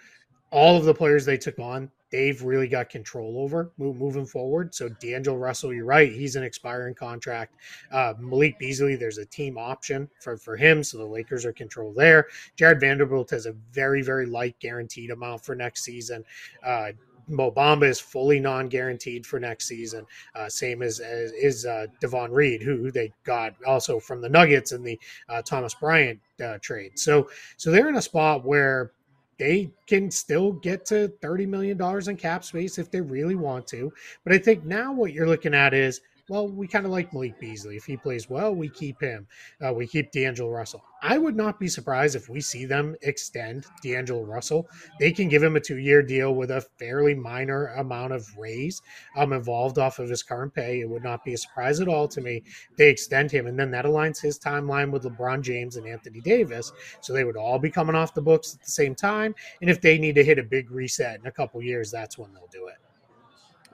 all 0.50 0.76
of 0.76 0.84
the 0.84 0.92
players 0.92 1.24
they 1.24 1.38
took 1.38 1.58
on 1.58 1.90
they've 2.12 2.42
really 2.42 2.68
got 2.68 2.90
control 2.90 3.38
over 3.38 3.72
moving 3.78 4.26
forward. 4.26 4.74
So 4.74 4.88
D'Angelo 4.88 5.36
Russell, 5.36 5.74
you're 5.74 5.84
right, 5.84 6.12
he's 6.12 6.36
an 6.36 6.44
expiring 6.44 6.94
contract. 6.94 7.56
Uh, 7.90 8.14
Malik 8.20 8.58
Beasley, 8.58 8.94
there's 8.94 9.18
a 9.18 9.26
team 9.26 9.58
option 9.58 10.08
for, 10.20 10.36
for 10.36 10.56
him, 10.56 10.84
so 10.84 10.98
the 10.98 11.04
Lakers 11.04 11.44
are 11.44 11.52
controlled 11.52 11.96
there. 11.96 12.26
Jarred 12.56 12.80
Vanderbilt 12.80 13.30
has 13.30 13.46
a 13.46 13.52
very 13.72 14.02
very 14.02 14.26
light 14.26 14.56
guaranteed 14.60 15.10
amount 15.10 15.44
for 15.44 15.54
next 15.54 15.82
season. 15.82 16.24
Uh, 16.62 16.92
Mo 17.28 17.50
Bamba 17.50 17.84
is 17.84 18.00
fully 18.00 18.40
non-guaranteed 18.40 19.26
for 19.26 19.38
next 19.38 19.66
season. 19.66 20.04
Uh, 20.34 20.48
same 20.48 20.82
as, 20.82 21.00
as 21.00 21.32
is 21.32 21.64
uh, 21.64 21.86
Davon 22.00 22.32
Reed, 22.32 22.62
who 22.62 22.90
they 22.90 23.12
got 23.24 23.54
also 23.66 24.00
from 24.00 24.20
the 24.20 24.28
Nuggets 24.28 24.72
in 24.72 24.82
the 24.82 24.98
uh, 25.28 25.42
Thomas 25.42 25.74
Bryant 25.74 26.20
uh, 26.44 26.58
trade. 26.60 26.98
So 26.98 27.28
so 27.56 27.70
they're 27.70 27.88
in 27.88 27.96
a 27.96 28.02
spot 28.02 28.44
where 28.44 28.92
they 29.38 29.70
can 29.86 30.10
still 30.10 30.52
get 30.52 30.84
to 30.86 31.12
$30 31.22 31.48
million 31.48 32.08
in 32.08 32.16
cap 32.16 32.44
space 32.44 32.78
if 32.78 32.90
they 32.90 33.00
really 33.00 33.34
want 33.34 33.66
to. 33.68 33.92
But 34.24 34.32
I 34.32 34.38
think 34.38 34.64
now 34.64 34.92
what 34.92 35.12
you're 35.12 35.28
looking 35.28 35.54
at 35.54 35.74
is 35.74 36.00
well, 36.32 36.48
we 36.48 36.66
kind 36.66 36.86
of 36.86 36.90
like 36.90 37.12
Malik 37.12 37.38
Beasley. 37.38 37.76
If 37.76 37.84
he 37.84 37.94
plays 37.94 38.30
well, 38.30 38.54
we 38.54 38.70
keep 38.70 38.98
him. 39.02 39.26
Uh, 39.60 39.74
we 39.74 39.86
keep 39.86 40.10
D'Angelo 40.12 40.48
Russell. 40.48 40.82
I 41.02 41.18
would 41.18 41.36
not 41.36 41.60
be 41.60 41.68
surprised 41.68 42.16
if 42.16 42.30
we 42.30 42.40
see 42.40 42.64
them 42.64 42.96
extend 43.02 43.66
D'Angelo 43.82 44.24
Russell. 44.24 44.66
They 44.98 45.12
can 45.12 45.28
give 45.28 45.42
him 45.42 45.56
a 45.56 45.60
two 45.60 45.76
year 45.76 46.02
deal 46.02 46.34
with 46.34 46.50
a 46.50 46.62
fairly 46.78 47.14
minor 47.14 47.66
amount 47.74 48.14
of 48.14 48.26
raise 48.38 48.80
um, 49.14 49.34
involved 49.34 49.78
off 49.78 49.98
of 49.98 50.08
his 50.08 50.22
current 50.22 50.54
pay. 50.54 50.80
It 50.80 50.88
would 50.88 51.04
not 51.04 51.22
be 51.22 51.34
a 51.34 51.36
surprise 51.36 51.80
at 51.80 51.88
all 51.88 52.08
to 52.08 52.22
me. 52.22 52.44
They 52.78 52.88
extend 52.88 53.30
him, 53.30 53.46
and 53.46 53.58
then 53.58 53.70
that 53.72 53.84
aligns 53.84 54.18
his 54.18 54.38
timeline 54.38 54.90
with 54.90 55.02
LeBron 55.02 55.42
James 55.42 55.76
and 55.76 55.86
Anthony 55.86 56.22
Davis. 56.22 56.72
So 57.02 57.12
they 57.12 57.24
would 57.24 57.36
all 57.36 57.58
be 57.58 57.70
coming 57.70 57.94
off 57.94 58.14
the 58.14 58.22
books 58.22 58.54
at 58.54 58.64
the 58.64 58.70
same 58.70 58.94
time. 58.94 59.34
And 59.60 59.68
if 59.68 59.82
they 59.82 59.98
need 59.98 60.14
to 60.14 60.24
hit 60.24 60.38
a 60.38 60.42
big 60.42 60.70
reset 60.70 61.20
in 61.20 61.26
a 61.26 61.30
couple 61.30 61.60
years, 61.60 61.90
that's 61.90 62.16
when 62.16 62.32
they'll 62.32 62.48
do 62.50 62.68
it. 62.68 62.76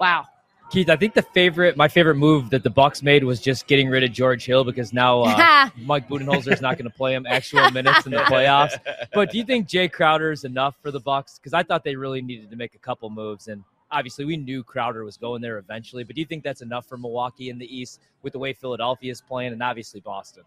Wow. 0.00 0.24
Keith, 0.70 0.90
I 0.90 0.96
think 0.96 1.14
the 1.14 1.22
favorite, 1.22 1.78
my 1.78 1.88
favorite 1.88 2.16
move 2.16 2.50
that 2.50 2.62
the 2.62 2.70
Bucks 2.70 3.02
made 3.02 3.24
was 3.24 3.40
just 3.40 3.66
getting 3.66 3.88
rid 3.88 4.04
of 4.04 4.12
George 4.12 4.44
Hill 4.44 4.64
because 4.64 4.92
now 4.92 5.22
uh, 5.22 5.70
Mike 5.78 6.08
Budenholzer 6.08 6.52
is 6.52 6.60
not 6.60 6.76
going 6.76 6.90
to 6.90 6.94
play 6.94 7.14
him 7.14 7.24
actual 7.26 7.70
minutes 7.70 8.04
in 8.04 8.12
the 8.12 8.18
playoffs. 8.18 8.78
But 9.14 9.30
do 9.30 9.38
you 9.38 9.44
think 9.44 9.66
Jae 9.66 9.90
Crowder 9.90 10.30
is 10.30 10.44
enough 10.44 10.76
for 10.82 10.90
the 10.90 11.00
Bucks? 11.00 11.38
Because 11.38 11.54
I 11.54 11.62
thought 11.62 11.84
they 11.84 11.96
really 11.96 12.20
needed 12.20 12.50
to 12.50 12.56
make 12.56 12.74
a 12.74 12.78
couple 12.78 13.08
moves, 13.08 13.48
and 13.48 13.64
obviously 13.90 14.26
we 14.26 14.36
knew 14.36 14.62
Crowder 14.62 15.04
was 15.04 15.16
going 15.16 15.40
there 15.40 15.56
eventually. 15.56 16.04
But 16.04 16.16
do 16.16 16.20
you 16.20 16.26
think 16.26 16.44
that's 16.44 16.60
enough 16.60 16.86
for 16.86 16.98
Milwaukee 16.98 17.48
in 17.48 17.58
the 17.58 17.76
East 17.76 18.00
with 18.22 18.34
the 18.34 18.38
way 18.38 18.52
Philadelphia 18.52 19.10
is 19.10 19.22
playing, 19.22 19.52
and 19.52 19.62
obviously 19.62 20.00
Boston? 20.00 20.44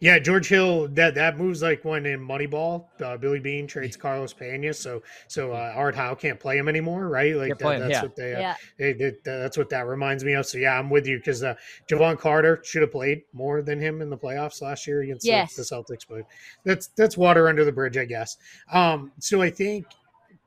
Yeah, 0.00 0.18
George 0.18 0.48
Hill. 0.48 0.88
That 0.88 1.14
that 1.14 1.36
moves 1.38 1.62
like 1.62 1.84
when 1.84 2.06
in 2.06 2.20
Moneyball, 2.20 2.86
uh, 3.02 3.16
Billy 3.16 3.40
Beane 3.40 3.66
trades 3.66 3.96
Carlos 3.98 4.32
Pena, 4.32 4.72
so 4.72 5.02
so 5.28 5.52
uh, 5.52 5.72
Art 5.74 5.94
Howe 5.94 6.14
can't 6.14 6.38
play 6.40 6.58
him 6.58 6.68
anymore, 6.68 7.08
right? 7.08 7.36
Like 7.36 7.58
that, 7.58 7.78
that's 7.78 7.90
yeah. 7.90 8.02
what 8.02 8.16
they, 8.16 8.34
uh, 8.34 8.40
Yeah. 8.40 8.54
they, 8.78 8.92
they- 8.92 9.16
that's 9.24 9.58
what 9.58 9.68
that 9.70 9.86
reminds 9.86 10.24
me 10.24 10.32
of. 10.34 10.46
So 10.46 10.58
yeah, 10.58 10.78
I'm 10.78 10.90
with 10.90 11.06
you 11.06 11.18
because 11.18 11.42
uh, 11.42 11.54
Jevon 11.88 12.18
Carter 12.18 12.60
should 12.64 12.82
have 12.82 12.92
played 12.92 13.22
more 13.32 13.62
than 13.62 13.80
him 13.80 14.00
in 14.02 14.10
the 14.10 14.18
playoffs 14.18 14.62
last 14.62 14.86
year 14.86 15.02
against 15.02 15.24
the- 15.24 15.30
the, 15.56 15.62
Celtics, 15.62 16.06
but 16.08 16.24
that's 16.64 16.88
that's 16.88 17.16
water 17.16 17.48
under 17.48 17.64
the 17.64 17.72
bridge, 17.72 17.96
I 17.96 18.04
guess. 18.04 18.36
Um, 18.72 19.12
so 19.18 19.42
I 19.42 19.50
think 19.50 19.86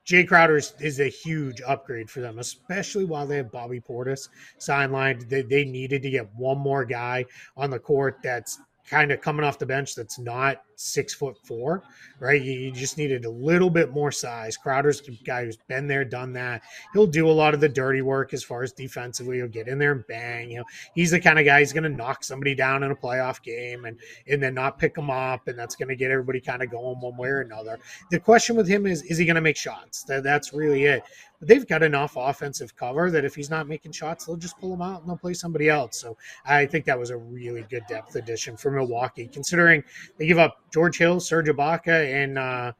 Jae 0.05 0.27
Crowder 0.27 0.57
is, 0.57 0.73
is 0.81 0.99
a 0.99 1.07
huge 1.07 1.61
upgrade 1.61 2.09
for 2.09 2.19
them, 2.19 2.39
especially 2.39 3.05
while 3.05 3.25
they 3.25 3.37
have 3.37 3.51
Bobby 3.51 3.79
Portis 3.79 4.27
sidelined. 4.59 5.29
They, 5.29 5.43
they 5.43 5.63
needed 5.63 6.01
to 6.03 6.09
get 6.09 6.27
one 6.35 6.57
more 6.57 6.83
guy 6.83 7.25
on 7.55 7.69
the 7.69 7.79
court 7.79 8.19
that's 8.21 8.59
kind 8.89 9.11
of 9.11 9.21
coming 9.21 9.45
off 9.45 9.59
the 9.59 9.65
bench 9.65 9.95
that's 9.95 10.19
not 10.19 10.63
six 10.75 11.13
foot 11.13 11.37
four, 11.45 11.83
right? 12.19 12.41
You, 12.41 12.51
you 12.51 12.71
just 12.71 12.97
needed 12.97 13.25
a 13.25 13.29
little 13.29 13.69
bit 13.69 13.91
more 13.91 14.11
size. 14.11 14.57
Crowder's 14.57 15.01
guy 15.25 15.45
who's 15.45 15.57
been 15.67 15.87
there, 15.87 16.03
done 16.03 16.33
that. 16.33 16.61
He'll 16.93 17.07
do 17.07 17.29
a 17.29 17.31
lot 17.31 17.53
of 17.53 17.61
the 17.61 17.69
dirty 17.69 18.01
work 18.01 18.33
as 18.33 18.43
far 18.43 18.63
as 18.63 18.73
defensively. 18.73 19.37
He'll 19.37 19.47
get 19.47 19.67
in 19.67 19.79
there 19.79 19.93
and 19.93 20.05
bang. 20.07 20.51
You 20.51 20.57
know, 20.59 20.65
he's 20.93 21.11
the 21.11 21.19
kind 21.19 21.39
of 21.39 21.45
guy 21.45 21.59
who's 21.59 21.73
going 21.73 21.83
to 21.83 21.89
knock 21.89 22.23
somebody 22.23 22.55
down 22.55 22.83
in 22.83 22.91
a 22.91 22.95
playoff 22.95 23.41
game 23.41 23.85
and 23.85 23.97
and 24.27 24.41
then 24.41 24.53
not 24.53 24.79
pick 24.79 24.95
them 24.95 25.09
up, 25.09 25.47
and 25.47 25.57
that's 25.57 25.75
going 25.75 25.89
to 25.89 25.95
get 25.95 26.11
everybody 26.11 26.39
kind 26.39 26.61
of 26.61 26.69
going 26.69 26.99
one 26.99 27.17
way 27.17 27.29
or 27.29 27.41
another. 27.41 27.79
The 28.11 28.19
question 28.19 28.55
with 28.55 28.67
him 28.67 28.85
is, 28.85 29.03
is 29.03 29.17
he 29.17 29.25
going 29.25 29.35
to 29.35 29.41
make 29.41 29.57
shots? 29.57 30.03
That, 30.03 30.23
that's 30.23 30.53
really 30.53 30.85
it. 30.85 31.03
They've 31.47 31.67
got 31.67 31.83
enough 31.83 32.15
offensive 32.17 32.75
cover 32.75 33.11
that 33.11 33.25
if 33.25 33.35
he's 33.35 33.49
not 33.49 33.67
making 33.67 33.91
shots, 33.91 34.25
they'll 34.25 34.35
just 34.35 34.57
pull 34.59 34.73
him 34.73 34.81
out 34.81 35.01
and 35.01 35.09
they'll 35.09 35.17
play 35.17 35.33
somebody 35.33 35.69
else. 35.69 35.99
So 35.99 36.17
I 36.45 36.65
think 36.65 36.85
that 36.85 36.97
was 36.97 37.09
a 37.09 37.17
really 37.17 37.65
good 37.69 37.83
depth 37.87 38.15
addition 38.15 38.57
for 38.57 38.71
Milwaukee, 38.71 39.27
considering 39.27 39.83
they 40.17 40.27
give 40.27 40.39
up 40.39 40.57
George 40.71 40.97
Hill, 40.97 41.19
Serge 41.19 41.47
Ibaka, 41.47 42.23
and 42.23 42.37
uh, 42.37 42.71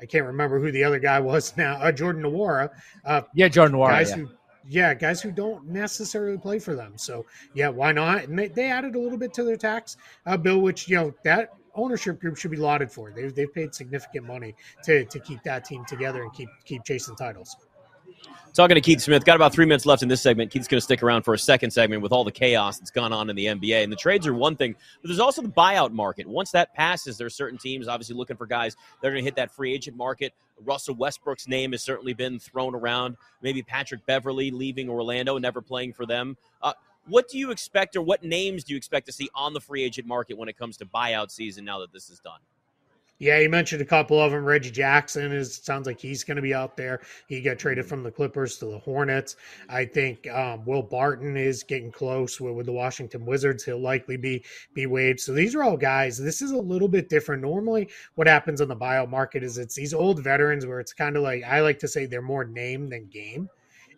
I 0.00 0.06
can't 0.06 0.26
remember 0.26 0.58
who 0.58 0.70
the 0.70 0.84
other 0.84 0.98
guy 0.98 1.20
was 1.20 1.56
now, 1.56 1.76
uh, 1.76 1.92
Jordan 1.92 2.22
Nwora. 2.22 2.70
Uh, 3.04 3.22
Yeah, 3.34 3.48
Jordan 3.48 3.76
Nwora. 3.76 3.90
guys 3.90 4.10
yeah. 4.10 4.16
who 4.16 4.28
yeah 4.68 4.94
guys 4.94 5.20
who 5.20 5.30
don't 5.30 5.66
necessarily 5.66 6.38
play 6.38 6.58
for 6.58 6.74
them 6.74 6.94
so 6.96 7.26
yeah 7.52 7.68
why 7.68 7.92
not 7.92 8.24
and 8.24 8.38
they, 8.38 8.48
they 8.48 8.70
added 8.70 8.94
a 8.94 8.98
little 8.98 9.18
bit 9.18 9.32
to 9.34 9.44
their 9.44 9.58
tax 9.58 9.98
uh, 10.26 10.36
bill 10.36 10.60
which 10.60 10.88
you 10.88 10.96
know 10.96 11.12
that 11.22 11.50
ownership 11.74 12.18
group 12.20 12.36
should 12.36 12.50
be 12.50 12.56
lauded 12.56 12.90
for 12.90 13.10
they've, 13.10 13.34
they've 13.34 13.52
paid 13.52 13.74
significant 13.74 14.24
money 14.26 14.54
to, 14.82 15.04
to 15.04 15.18
keep 15.20 15.42
that 15.42 15.64
team 15.64 15.84
together 15.86 16.22
and 16.22 16.32
keep 16.32 16.48
keep 16.64 16.82
chasing 16.82 17.14
titles 17.14 17.56
Talking 18.54 18.76
to 18.76 18.80
Keith 18.80 19.00
Smith. 19.00 19.24
Got 19.24 19.34
about 19.34 19.52
three 19.52 19.66
minutes 19.66 19.84
left 19.84 20.04
in 20.04 20.08
this 20.08 20.22
segment. 20.22 20.52
Keith's 20.52 20.68
going 20.68 20.78
to 20.78 20.84
stick 20.84 21.02
around 21.02 21.22
for 21.22 21.34
a 21.34 21.38
second 21.38 21.72
segment 21.72 22.02
with 22.02 22.12
all 22.12 22.22
the 22.22 22.30
chaos 22.30 22.78
that's 22.78 22.92
gone 22.92 23.12
on 23.12 23.28
in 23.28 23.34
the 23.34 23.46
NBA. 23.46 23.82
And 23.82 23.90
the 23.90 23.96
trades 23.96 24.28
are 24.28 24.34
one 24.34 24.54
thing, 24.54 24.76
but 25.02 25.08
there's 25.08 25.18
also 25.18 25.42
the 25.42 25.48
buyout 25.48 25.90
market. 25.90 26.24
Once 26.24 26.52
that 26.52 26.72
passes, 26.72 27.18
there 27.18 27.26
are 27.26 27.30
certain 27.30 27.58
teams 27.58 27.88
obviously 27.88 28.14
looking 28.14 28.36
for 28.36 28.46
guys 28.46 28.76
that 29.02 29.08
are 29.08 29.10
going 29.10 29.24
to 29.24 29.26
hit 29.26 29.34
that 29.34 29.52
free 29.52 29.74
agent 29.74 29.96
market. 29.96 30.34
Russell 30.64 30.94
Westbrook's 30.94 31.48
name 31.48 31.72
has 31.72 31.82
certainly 31.82 32.14
been 32.14 32.38
thrown 32.38 32.76
around. 32.76 33.16
Maybe 33.42 33.60
Patrick 33.60 34.06
Beverley 34.06 34.52
leaving 34.52 34.88
Orlando, 34.88 35.36
never 35.36 35.60
playing 35.60 35.92
for 35.92 36.06
them. 36.06 36.36
Uh, 36.62 36.74
what 37.08 37.28
do 37.28 37.38
you 37.38 37.50
expect, 37.50 37.96
or 37.96 38.02
what 38.02 38.22
names 38.22 38.62
do 38.62 38.72
you 38.72 38.76
expect 38.76 39.06
to 39.06 39.12
see 39.12 39.28
on 39.34 39.52
the 39.52 39.60
free 39.60 39.82
agent 39.82 40.06
market 40.06 40.38
when 40.38 40.48
it 40.48 40.56
comes 40.56 40.76
to 40.76 40.86
buyout 40.86 41.32
season 41.32 41.64
now 41.64 41.80
that 41.80 41.92
this 41.92 42.08
is 42.08 42.20
done? 42.20 42.38
Yeah, 43.20 43.38
you 43.38 43.48
mentioned 43.48 43.80
a 43.80 43.84
couple 43.86 44.20
of 44.20 44.32
them. 44.32 44.44
Reggie 44.44 44.72
Jackson 44.72 45.30
is 45.30 45.54
sounds 45.56 45.86
like 45.86 46.00
he's 46.00 46.24
going 46.24 46.34
to 46.36 46.42
be 46.42 46.52
out 46.52 46.76
there. 46.76 47.00
He 47.28 47.40
got 47.40 47.58
traded 47.58 47.86
from 47.86 48.02
the 48.02 48.10
Clippers 48.10 48.58
to 48.58 48.66
the 48.66 48.78
Hornets. 48.78 49.36
I 49.68 49.84
think 49.84 50.28
um, 50.30 50.64
Will 50.64 50.82
Barton 50.82 51.36
is 51.36 51.62
getting 51.62 51.92
close 51.92 52.40
with, 52.40 52.54
with 52.54 52.66
the 52.66 52.72
Washington 52.72 53.24
Wizards. 53.24 53.62
He'll 53.64 53.80
likely 53.80 54.16
be 54.16 54.44
be 54.74 54.86
waived. 54.86 55.20
So 55.20 55.32
these 55.32 55.54
are 55.54 55.62
all 55.62 55.76
guys. 55.76 56.18
This 56.18 56.42
is 56.42 56.50
a 56.50 56.58
little 56.58 56.88
bit 56.88 57.08
different. 57.08 57.40
Normally, 57.40 57.88
what 58.16 58.26
happens 58.26 58.60
on 58.60 58.68
the 58.68 58.76
buyout 58.76 59.10
market 59.10 59.44
is 59.44 59.58
it's 59.58 59.76
these 59.76 59.94
old 59.94 60.22
veterans 60.22 60.66
where 60.66 60.80
it's 60.80 60.92
kind 60.92 61.16
of 61.16 61.22
like 61.22 61.44
I 61.44 61.60
like 61.60 61.78
to 61.80 61.88
say 61.88 62.06
they're 62.06 62.20
more 62.20 62.44
name 62.44 62.88
than 62.88 63.06
game. 63.06 63.48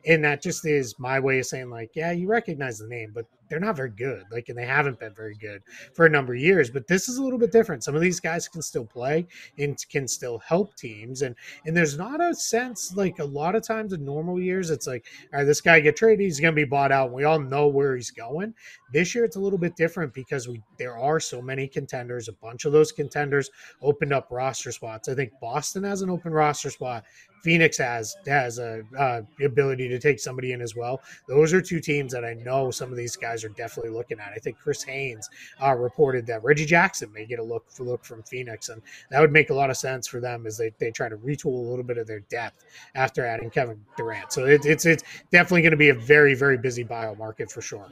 And 0.07 0.23
that 0.25 0.41
just 0.41 0.65
is 0.65 0.95
my 1.01 1.19
way 1.19 1.41
of 1.41 1.47
saying, 1.47 1.69
like, 1.69 1.91
yeah, 1.95 2.13
you 2.13 2.29
recognize 2.29 2.79
the 2.79 2.87
name, 2.87 3.11
but 3.13 3.27
they're 3.49 3.61
not 3.61 3.77
very 3.77 3.91
good. 3.91 4.25
Like, 4.31 4.49
and 4.49 4.59
they 4.59 4.67
haven't 4.67 4.99
been 4.99 5.15
very 5.15 5.35
good 5.35 5.63
for 5.95 6.07
a 6.07 6.11
number 6.11 6.35
of 6.35 6.41
years. 6.41 6.71
But 6.71 6.87
this 6.87 7.09
is 7.09 7.19
a 7.19 7.23
little 7.23 7.39
bit 7.39 7.53
different. 7.53 7.85
Some 7.85 7.95
of 7.95 8.01
these 8.01 8.21
guys 8.21 8.49
can 8.49 8.63
still 8.63 8.85
play 8.85 9.27
and 9.59 9.77
can 9.89 10.09
still 10.09 10.39
help 10.39 10.75
teams. 10.77 11.23
And 11.23 11.35
and 11.65 11.77
there's 11.77 11.97
not 11.97 12.21
a 12.21 12.35
sense 12.35 12.95
like 12.97 13.19
a 13.19 13.25
lot 13.25 13.55
of 13.55 13.63
times 13.63 13.93
in 13.93 14.05
normal 14.05 14.41
years, 14.41 14.71
it's 14.71 14.87
like, 14.87 15.07
all 15.33 15.41
right, 15.41 15.45
this 15.45 15.61
guy 15.61 15.81
get 15.81 15.97
traded, 15.97 16.21
he's 16.21 16.41
gonna 16.41 16.53
be 16.53 16.65
bought 16.65 16.93
out. 16.93 17.07
And 17.07 17.15
we 17.15 17.25
all 17.25 17.41
know 17.41 17.69
where 17.69 17.97
he's 17.97 18.11
going. 18.11 18.55
This 18.93 19.15
year 19.15 19.25
it's 19.25 19.37
a 19.37 19.41
little 19.41 19.59
bit 19.59 19.77
different 19.77 20.15
because 20.15 20.49
we 20.49 20.63
there 20.79 20.99
are 20.99 21.21
so 21.21 21.41
many 21.41 21.69
contenders. 21.69 22.29
A 22.29 22.33
bunch 22.33 22.65
of 22.65 22.73
those 22.73 22.93
contenders 22.93 23.51
opened 23.83 24.13
up 24.13 24.29
roster 24.31 24.73
spots. 24.73 25.09
I 25.09 25.15
think 25.15 25.33
Boston 25.41 25.85
has 25.85 26.03
an 26.03 26.11
open 26.11 26.33
roster 26.33 26.71
spot. 26.71 27.05
Phoenix 27.47 27.79
has 27.79 28.17
has 28.27 28.59
a 28.59 28.83
uh, 28.99 29.23
ability 29.41 29.89
to 29.89 30.01
take 30.01 30.19
somebody 30.19 30.51
in 30.51 30.61
as 30.61 30.75
well. 30.75 31.01
Those 31.29 31.53
are 31.53 31.61
two 31.61 31.79
teams 31.79 32.13
that 32.13 32.25
I 32.25 32.35
know 32.35 32.73
some 32.73 32.91
of 32.91 32.97
these 32.97 33.15
guys 33.15 33.45
are 33.45 33.51
definitely 33.51 33.93
looking 33.93 34.19
at. 34.19 34.33
I 34.35 34.39
think 34.39 34.59
Chris 34.59 34.83
Haynes 34.83 35.31
uh, 35.63 35.77
reported 35.77 36.27
that 36.27 36.43
Reggie 36.43 36.67
Jackson 36.67 37.13
may 37.13 37.25
get 37.25 37.39
a 37.39 37.45
look 37.45 37.71
for, 37.71 37.85
look 37.85 38.05
from 38.05 38.25
Phoenix, 38.25 38.69
and 38.69 38.83
that 39.13 39.21
would 39.21 39.31
make 39.31 39.51
a 39.51 39.55
lot 39.55 39.71
of 39.71 39.77
sense 39.77 40.09
for 40.09 40.19
them 40.19 40.45
as 40.45 40.59
they, 40.59 40.73
they 40.81 40.91
try 40.91 41.09
to 41.09 41.17
retool 41.19 41.55
a 41.65 41.71
little 41.71 41.85
bit 41.85 41.99
of 41.99 42.09
their 42.09 42.19
depth 42.19 42.65
after 42.97 43.25
adding 43.25 43.49
Kevin 43.49 43.81
Durant. 43.97 44.33
So 44.33 44.47
it, 44.47 44.67
it's 44.67 44.85
it's 44.85 45.05
definitely 45.31 45.63
going 45.63 45.71
to 45.71 45.77
be 45.77 45.91
a 45.91 45.95
very 45.95 46.35
very 46.35 46.59
busy 46.59 46.85
buyout 46.85 47.17
market 47.17 47.49
for 47.49 47.61
sure. 47.61 47.87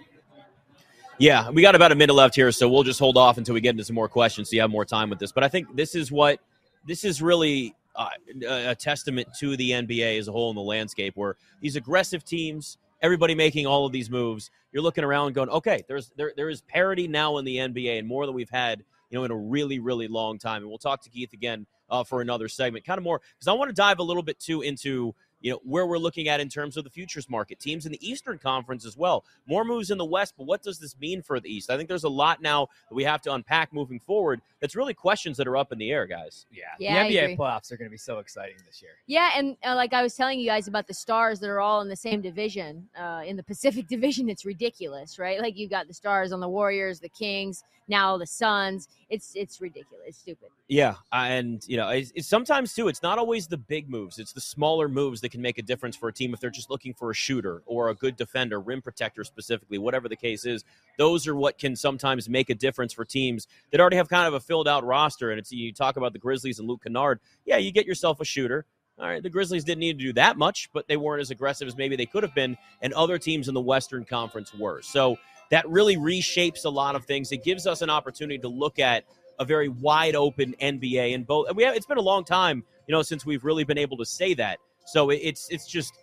Yeah, 1.18 1.48
we 1.48 1.62
got 1.62 1.76
about 1.76 1.92
a 1.92 1.94
minute 1.94 2.14
left 2.14 2.34
here, 2.34 2.50
so 2.50 2.68
we'll 2.68 2.82
just 2.82 2.98
hold 2.98 3.16
off 3.16 3.38
until 3.38 3.54
we 3.54 3.60
get 3.60 3.70
into 3.70 3.84
some 3.84 3.94
more 3.94 4.08
questions 4.08 4.50
so 4.50 4.54
you 4.54 4.62
have 4.62 4.70
more 4.70 4.84
time 4.84 5.10
with 5.10 5.20
this. 5.20 5.30
But 5.30 5.44
I 5.44 5.48
think 5.48 5.76
this 5.76 5.94
is 5.94 6.10
what 6.10 6.40
this 6.84 7.04
is 7.04 7.22
really 7.22 7.76
uh, 7.96 8.08
a 8.46 8.74
testament 8.74 9.28
to 9.38 9.56
the 9.56 9.70
NBA 9.70 10.18
as 10.18 10.28
a 10.28 10.32
whole 10.32 10.50
in 10.50 10.56
the 10.56 10.62
landscape, 10.62 11.16
where 11.16 11.36
these 11.60 11.76
aggressive 11.76 12.24
teams, 12.24 12.78
everybody 13.02 13.34
making 13.34 13.66
all 13.66 13.86
of 13.86 13.92
these 13.92 14.10
moves, 14.10 14.50
you're 14.72 14.82
looking 14.82 15.04
around 15.04 15.34
going, 15.34 15.48
okay, 15.48 15.84
there's 15.88 16.10
there 16.16 16.32
there 16.36 16.48
is 16.48 16.60
parity 16.62 17.06
now 17.08 17.38
in 17.38 17.44
the 17.44 17.56
NBA 17.56 17.98
and 17.98 18.08
more 18.08 18.26
than 18.26 18.34
we've 18.34 18.50
had, 18.50 18.82
you 19.10 19.18
know, 19.18 19.24
in 19.24 19.30
a 19.30 19.36
really 19.36 19.78
really 19.78 20.08
long 20.08 20.38
time. 20.38 20.62
And 20.62 20.68
we'll 20.68 20.78
talk 20.78 21.02
to 21.02 21.10
Keith 21.10 21.32
again 21.32 21.66
uh, 21.90 22.04
for 22.04 22.20
another 22.20 22.48
segment, 22.48 22.84
kind 22.84 22.98
of 22.98 23.04
more 23.04 23.20
because 23.38 23.48
I 23.48 23.52
want 23.52 23.68
to 23.68 23.74
dive 23.74 23.98
a 23.98 24.02
little 24.02 24.22
bit 24.22 24.40
too 24.40 24.62
into 24.62 25.14
you 25.44 25.50
know 25.52 25.60
where 25.62 25.86
we're 25.86 25.98
looking 25.98 26.26
at 26.26 26.40
in 26.40 26.48
terms 26.48 26.76
of 26.76 26.84
the 26.84 26.90
futures 26.90 27.28
market 27.28 27.60
teams 27.60 27.84
in 27.86 27.92
the 27.92 28.08
eastern 28.10 28.38
conference 28.38 28.84
as 28.86 28.96
well 28.96 29.24
more 29.46 29.64
moves 29.64 29.90
in 29.90 29.98
the 29.98 30.04
west 30.04 30.34
but 30.38 30.44
what 30.46 30.62
does 30.62 30.78
this 30.78 30.98
mean 30.98 31.20
for 31.22 31.38
the 31.38 31.48
east 31.48 31.70
i 31.70 31.76
think 31.76 31.88
there's 31.88 32.04
a 32.04 32.08
lot 32.08 32.40
now 32.40 32.66
that 32.88 32.94
we 32.94 33.04
have 33.04 33.20
to 33.20 33.32
unpack 33.32 33.72
moving 33.72 34.00
forward 34.00 34.40
that's 34.60 34.74
really 34.74 34.94
questions 34.94 35.36
that 35.36 35.46
are 35.46 35.56
up 35.58 35.70
in 35.70 35.78
the 35.78 35.90
air 35.90 36.06
guys 36.06 36.46
Yeah, 36.50 36.62
Yeah, 36.78 37.04
the 37.08 37.14
NBA 37.14 37.22
agree. 37.24 37.36
playoffs 37.36 37.70
are 37.70 37.76
going 37.76 37.88
to 37.88 37.92
be 37.92 37.98
so 37.98 38.18
exciting 38.18 38.56
this 38.66 38.80
year. 38.80 38.92
Yeah, 39.06 39.30
and 39.36 39.56
uh, 39.62 39.74
like 39.74 39.92
I 39.92 40.02
was 40.02 40.14
telling 40.14 40.40
you 40.40 40.46
guys 40.46 40.68
about 40.68 40.86
the 40.86 40.94
stars 40.94 41.38
that 41.40 41.50
are 41.50 41.60
all 41.60 41.82
in 41.82 41.88
the 41.88 41.96
same 41.96 42.22
division. 42.22 42.88
Uh, 42.98 43.22
in 43.26 43.36
the 43.36 43.42
Pacific 43.42 43.86
Division, 43.94 44.30
it's 44.30 44.46
ridiculous, 44.46 45.18
right? 45.18 45.38
Like 45.38 45.58
you've 45.58 45.70
got 45.70 45.86
the 45.86 45.92
stars 45.92 46.32
on 46.32 46.40
the 46.40 46.48
Warriors, 46.48 46.98
the 47.00 47.10
Kings, 47.10 47.62
now 47.88 48.16
the 48.16 48.26
Suns. 48.26 48.88
It's 49.10 49.32
it's 49.34 49.60
ridiculous. 49.60 50.04
It's 50.06 50.18
stupid. 50.18 50.48
yeah 50.68 50.94
and 51.12 51.62
you 51.68 51.76
know 51.76 51.90
it's, 51.90 52.10
it's 52.14 52.26
sometimes 52.26 52.72
too 52.74 52.88
it's 52.88 53.02
not 53.02 53.18
always 53.18 53.46
the 53.46 53.58
big 53.58 53.90
moves 53.90 54.18
it's 54.18 54.32
the 54.32 54.40
smaller 54.40 54.88
moves 54.88 55.20
that 55.20 55.28
can 55.34 55.42
make 55.42 55.58
a 55.58 55.62
difference 55.62 55.96
for 55.96 56.08
a 56.08 56.12
team 56.12 56.32
if 56.32 56.38
they're 56.38 56.48
just 56.48 56.70
looking 56.70 56.94
for 56.94 57.10
a 57.10 57.14
shooter 57.14 57.64
or 57.66 57.88
a 57.88 57.94
good 57.94 58.16
defender 58.16 58.60
rim 58.60 58.80
protector 58.80 59.24
specifically 59.24 59.78
whatever 59.78 60.08
the 60.08 60.14
case 60.14 60.46
is 60.46 60.64
those 60.96 61.26
are 61.26 61.34
what 61.34 61.58
can 61.58 61.74
sometimes 61.74 62.28
make 62.28 62.50
a 62.50 62.54
difference 62.54 62.92
for 62.92 63.04
teams 63.04 63.48
that 63.72 63.80
already 63.80 63.96
have 63.96 64.08
kind 64.08 64.28
of 64.28 64.34
a 64.34 64.38
filled 64.38 64.68
out 64.68 64.84
roster 64.84 65.32
and 65.32 65.40
it's 65.40 65.50
you 65.50 65.72
talk 65.72 65.96
about 65.96 66.12
the 66.12 66.20
grizzlies 66.20 66.60
and 66.60 66.68
luke 66.68 66.84
kennard 66.84 67.18
yeah 67.44 67.56
you 67.56 67.72
get 67.72 67.84
yourself 67.84 68.20
a 68.20 68.24
shooter 68.24 68.64
all 68.96 69.08
right, 69.08 69.20
the 69.20 69.28
Grizzlies 69.28 69.64
didn't 69.64 69.80
need 69.80 69.98
to 69.98 70.04
do 70.04 70.12
that 70.12 70.36
much, 70.38 70.70
but 70.72 70.86
they 70.86 70.96
weren't 70.96 71.20
as 71.20 71.32
aggressive 71.32 71.66
as 71.66 71.76
maybe 71.76 71.96
they 71.96 72.06
could 72.06 72.22
have 72.22 72.32
been, 72.32 72.56
and 72.80 72.92
other 72.92 73.18
teams 73.18 73.48
in 73.48 73.54
the 73.54 73.60
Western 73.60 74.04
Conference 74.04 74.54
were. 74.54 74.82
So 74.82 75.16
that 75.50 75.68
really 75.68 75.96
reshapes 75.96 76.64
a 76.64 76.68
lot 76.68 76.94
of 76.94 77.04
things. 77.04 77.32
It 77.32 77.42
gives 77.42 77.66
us 77.66 77.82
an 77.82 77.90
opportunity 77.90 78.38
to 78.38 78.48
look 78.48 78.78
at 78.78 79.04
a 79.38 79.44
very 79.44 79.68
wide 79.68 80.14
open 80.14 80.54
NBA 80.60 81.14
and 81.14 81.26
both. 81.26 81.48
And 81.48 81.56
we 81.56 81.64
have, 81.64 81.74
it's 81.74 81.86
been 81.86 81.98
a 81.98 82.02
long 82.02 82.24
time, 82.24 82.64
you 82.86 82.92
know, 82.92 83.02
since 83.02 83.26
we've 83.26 83.44
really 83.44 83.64
been 83.64 83.78
able 83.78 83.96
to 83.98 84.04
say 84.04 84.34
that. 84.34 84.58
So 84.84 85.10
it's 85.10 85.48
it's 85.50 85.66
just 85.66 85.94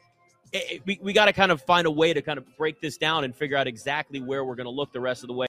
it, 0.51 0.81
we 0.85 0.99
we 1.01 1.13
got 1.13 1.25
to 1.25 1.33
kind 1.33 1.51
of 1.51 1.61
find 1.61 1.87
a 1.87 1.91
way 1.91 2.13
to 2.13 2.21
kind 2.21 2.37
of 2.37 2.45
break 2.57 2.81
this 2.81 2.97
down 2.97 3.23
and 3.23 3.35
figure 3.35 3.57
out 3.57 3.67
exactly 3.67 4.21
where 4.21 4.43
we're 4.43 4.55
going 4.55 4.65
to 4.65 4.71
look 4.71 4.91
the 4.91 4.99
rest 4.99 5.23
of 5.23 5.27
the 5.27 5.33
way. 5.33 5.39